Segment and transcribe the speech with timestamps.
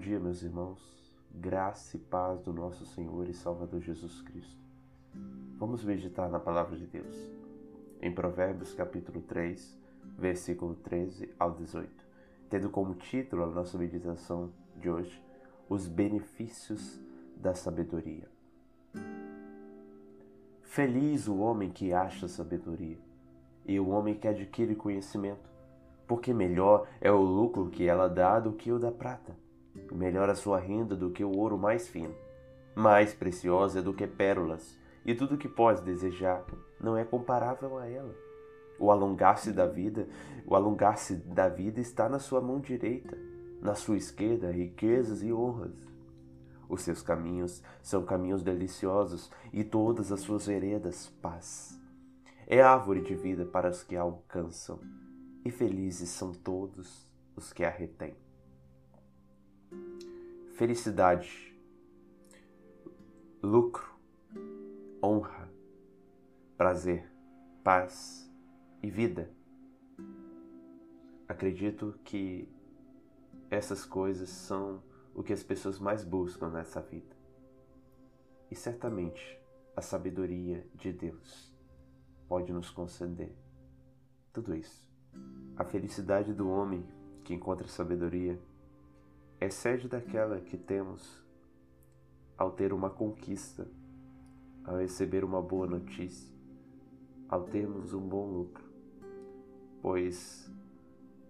[0.00, 0.80] dia, meus irmãos.
[1.30, 4.58] Graça e paz do nosso Senhor e Salvador Jesus Cristo.
[5.58, 7.14] Vamos meditar na palavra de Deus.
[8.00, 9.78] Em Provérbios capítulo 3,
[10.16, 11.90] versículo 13 ao 18,
[12.48, 15.22] tendo como título a nossa meditação de hoje,
[15.68, 16.98] os benefícios
[17.36, 18.26] da sabedoria.
[20.62, 22.98] Feliz o homem que acha sabedoria
[23.66, 25.50] e o homem que adquire conhecimento,
[26.06, 29.36] porque melhor é o lucro que ela dá do que o da prata,
[29.92, 32.14] melhor a sua renda do que o ouro mais fino.
[32.74, 36.44] Mais preciosa do que pérolas, e tudo que pode desejar
[36.80, 38.14] não é comparável a ela.
[38.78, 40.08] O alongar-se da vida,
[40.46, 43.16] o alongar-se da vida está na sua mão direita,
[43.60, 45.74] na sua esquerda riquezas e honras.
[46.68, 51.78] Os seus caminhos são caminhos deliciosos e todas as suas veredas paz.
[52.46, 54.80] É árvore de vida para os que a alcançam
[55.44, 58.16] e felizes são todos os que a retêm.
[60.60, 61.58] Felicidade,
[63.42, 63.98] lucro,
[65.02, 65.50] honra,
[66.54, 67.10] prazer,
[67.64, 68.30] paz
[68.82, 69.30] e vida.
[71.26, 72.46] Acredito que
[73.50, 74.82] essas coisas são
[75.14, 77.16] o que as pessoas mais buscam nessa vida.
[78.50, 79.40] E certamente
[79.74, 81.56] a sabedoria de Deus
[82.28, 83.34] pode nos conceder
[84.30, 84.86] tudo isso.
[85.56, 86.86] A felicidade do homem
[87.24, 88.38] que encontra sabedoria
[89.40, 91.24] excede daquela que temos
[92.36, 93.66] ao ter uma conquista,
[94.64, 96.30] ao receber uma boa notícia,
[97.26, 98.64] ao termos um bom lucro,
[99.80, 100.50] pois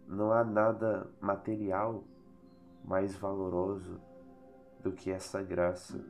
[0.08, 2.02] não há nada material
[2.84, 4.00] mais valoroso
[4.82, 6.04] do que essa graça.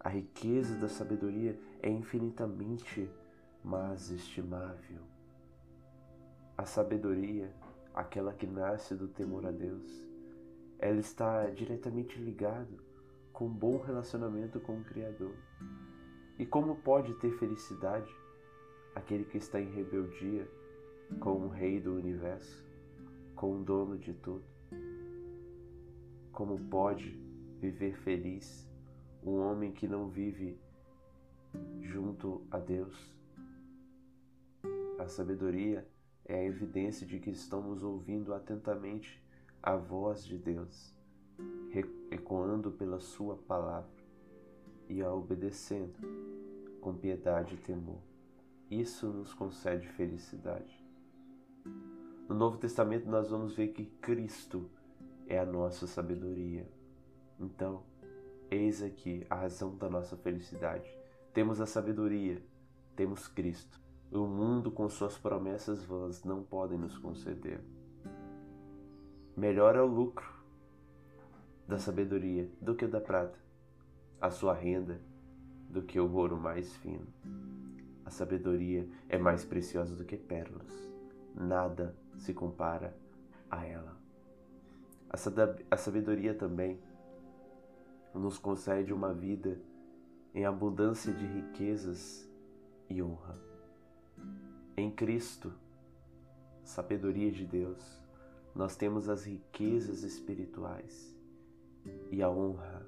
[0.00, 3.10] A riqueza da sabedoria é infinitamente
[3.62, 5.00] mais estimável.
[6.56, 7.52] A sabedoria,
[7.94, 10.13] aquela que nasce do temor a Deus,
[10.78, 12.76] ela está diretamente ligada
[13.32, 15.34] com um bom relacionamento com o Criador.
[16.38, 18.14] E como pode ter felicidade
[18.94, 20.48] aquele que está em rebeldia
[21.20, 22.64] com o Rei do Universo,
[23.34, 24.44] com o dono de tudo?
[26.32, 27.18] Como pode
[27.60, 28.68] viver feliz
[29.22, 30.58] um homem que não vive
[31.80, 33.14] junto a Deus?
[34.98, 35.86] A sabedoria
[36.24, 39.23] é a evidência de que estamos ouvindo atentamente
[39.66, 40.94] a voz de Deus,
[42.10, 44.04] ecoando pela Sua palavra
[44.90, 45.94] e a obedecendo
[46.82, 48.02] com piedade e temor.
[48.70, 50.78] Isso nos concede felicidade.
[52.28, 54.70] No Novo Testamento, nós vamos ver que Cristo
[55.26, 56.68] é a nossa sabedoria.
[57.40, 57.84] Então,
[58.50, 60.94] eis aqui a razão da nossa felicidade.
[61.32, 62.44] Temos a sabedoria,
[62.94, 63.80] temos Cristo.
[64.12, 67.64] O mundo, com suas promessas vãs, não podem nos conceder.
[69.36, 70.32] Melhor é o lucro
[71.66, 73.38] da sabedoria do que da prata,
[74.20, 75.00] a sua renda
[75.68, 77.06] do que o ouro mais fino.
[78.04, 80.72] A sabedoria é mais preciosa do que pérolas,
[81.34, 82.96] nada se compara
[83.50, 83.96] a ela.
[85.70, 86.78] A sabedoria também
[88.14, 89.60] nos concede uma vida
[90.32, 92.28] em abundância de riquezas
[92.88, 93.34] e honra.
[94.76, 95.52] Em Cristo,
[96.62, 98.03] sabedoria de Deus,
[98.54, 101.14] nós temos as riquezas espirituais
[102.10, 102.86] e a honra.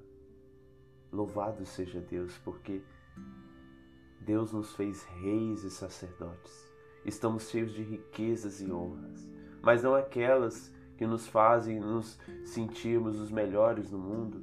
[1.11, 2.81] Louvado seja Deus, porque
[4.21, 6.71] Deus nos fez reis e sacerdotes.
[7.05, 9.27] Estamos cheios de riquezas e honras,
[9.61, 14.41] mas não aquelas que nos fazem nos sentirmos os melhores no mundo,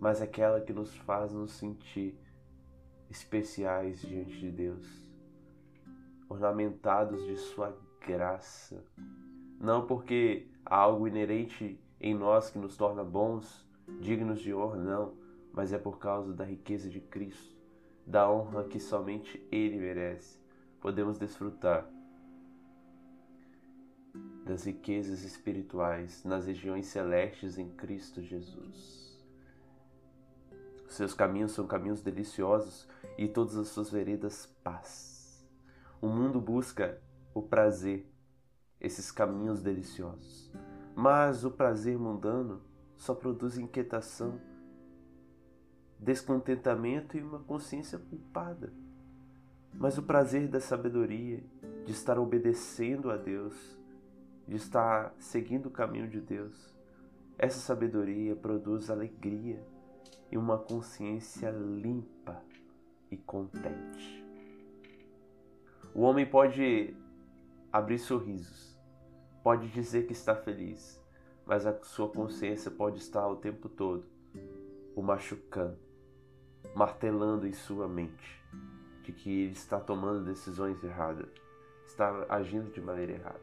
[0.00, 2.18] mas aquela que nos faz nos sentir
[3.10, 5.10] especiais diante de Deus
[6.30, 8.82] ornamentados de Sua graça.
[9.60, 13.68] Não porque há algo inerente em nós que nos torna bons,
[14.00, 15.14] dignos de honra, não,
[15.52, 17.54] mas é por causa da riqueza de Cristo,
[18.06, 20.40] da honra que somente Ele merece.
[20.80, 21.86] Podemos desfrutar
[24.46, 29.22] das riquezas espirituais nas regiões celestes em Cristo Jesus.
[30.88, 35.46] Seus caminhos são caminhos deliciosos e todas as suas veredas paz.
[36.00, 36.98] O mundo busca
[37.34, 38.10] o prazer,
[38.80, 40.50] esses caminhos deliciosos.
[40.94, 42.60] Mas o prazer mundano
[42.96, 44.40] só produz inquietação,
[45.98, 48.72] descontentamento e uma consciência culpada.
[49.72, 51.42] Mas o prazer da sabedoria,
[51.84, 53.78] de estar obedecendo a Deus,
[54.46, 56.76] de estar seguindo o caminho de Deus,
[57.38, 59.64] essa sabedoria produz alegria
[60.30, 62.42] e uma consciência limpa
[63.10, 64.24] e contente.
[65.94, 66.94] O homem pode
[67.72, 68.69] abrir sorrisos,
[69.50, 71.04] pode dizer que está feliz,
[71.44, 74.04] mas a sua consciência pode estar o tempo todo
[74.94, 75.76] o machucando,
[76.72, 78.40] martelando em sua mente
[79.02, 81.28] de que ele está tomando decisões erradas,
[81.84, 83.40] está agindo de maneira errada.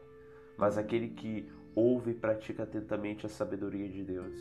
[0.56, 4.34] Mas aquele que ouve e pratica atentamente a sabedoria de Deus,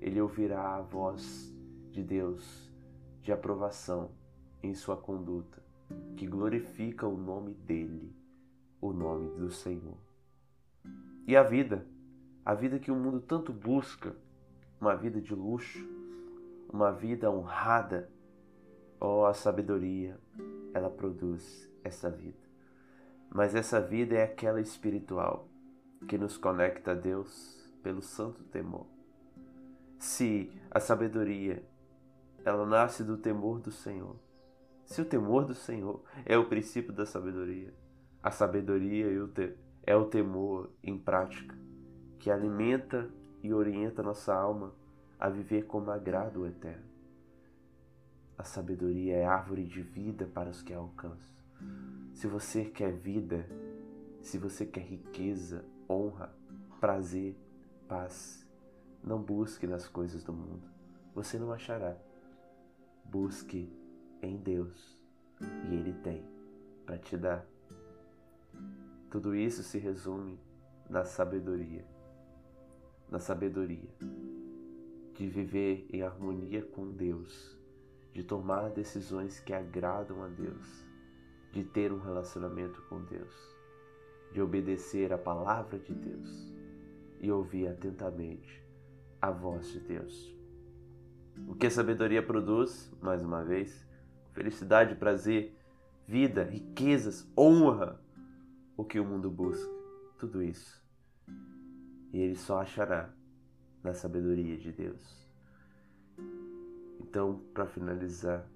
[0.00, 1.52] ele ouvirá a voz
[1.90, 2.72] de Deus
[3.20, 4.12] de aprovação
[4.62, 5.60] em sua conduta,
[6.16, 8.14] que glorifica o nome dele,
[8.80, 10.03] o nome do Senhor.
[11.26, 11.86] E a vida,
[12.44, 14.14] a vida que o mundo tanto busca,
[14.80, 15.88] uma vida de luxo,
[16.70, 18.10] uma vida honrada,
[19.00, 20.18] oh, a sabedoria,
[20.74, 22.44] ela produz essa vida.
[23.30, 25.48] Mas essa vida é aquela espiritual
[26.06, 28.86] que nos conecta a Deus pelo santo temor.
[29.98, 31.64] Se a sabedoria
[32.44, 34.16] ela nasce do temor do Senhor,
[34.84, 37.72] se o temor do Senhor é o princípio da sabedoria,
[38.22, 39.06] a sabedoria
[39.86, 41.56] é o temor em prática,
[42.18, 43.10] que alimenta
[43.42, 44.72] e orienta nossa alma
[45.18, 46.84] a viver como agrado o eterno.
[48.36, 51.34] A sabedoria é árvore de vida para os que a alcançam.
[52.12, 53.46] Se você quer vida,
[54.22, 56.34] se você quer riqueza, honra,
[56.80, 57.36] prazer,
[57.86, 58.46] paz,
[59.02, 60.66] não busque nas coisas do mundo.
[61.14, 61.96] Você não achará.
[63.04, 63.70] Busque
[64.22, 64.98] em Deus
[65.40, 66.24] e Ele tem
[66.86, 67.53] para te dar.
[69.14, 70.40] Tudo isso se resume
[70.90, 71.84] na sabedoria.
[73.08, 73.88] Na sabedoria
[75.14, 77.56] de viver em harmonia com Deus,
[78.12, 80.84] de tomar decisões que agradam a Deus,
[81.52, 83.32] de ter um relacionamento com Deus,
[84.32, 86.52] de obedecer a palavra de Deus
[87.20, 88.66] e ouvir atentamente
[89.22, 90.36] a voz de Deus.
[91.46, 93.86] O que a sabedoria produz, mais uma vez,
[94.32, 95.56] felicidade, prazer,
[96.04, 98.02] vida, riquezas, honra,
[98.76, 99.70] o que o mundo busca,
[100.18, 100.82] tudo isso.
[102.12, 103.12] E ele só achará
[103.82, 105.28] na sabedoria de Deus.
[107.00, 108.48] Então, para finalizar,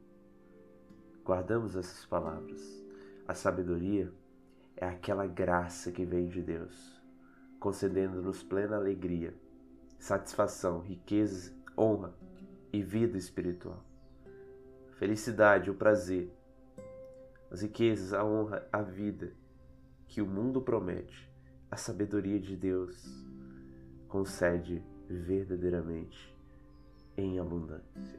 [1.24, 2.60] guardamos essas palavras.
[3.26, 4.12] A sabedoria
[4.76, 7.00] é aquela graça que vem de Deus,
[7.60, 9.34] concedendo-nos plena alegria,
[9.98, 12.14] satisfação, riqueza, honra
[12.72, 13.84] e vida espiritual.
[14.96, 16.32] Felicidade, o prazer,
[17.50, 19.32] as riquezas, a honra, a vida
[20.08, 21.30] que o mundo promete,
[21.70, 22.96] a sabedoria de Deus
[24.08, 26.34] concede verdadeiramente
[27.16, 28.18] em abundância.